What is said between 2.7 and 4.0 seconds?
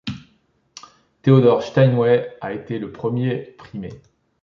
le premier primé.